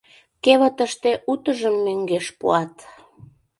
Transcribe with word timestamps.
Кевытыште 0.43 1.11
утыжым 1.31 1.75
мӧҥгеш 1.85 2.25
пуат... 2.39 2.73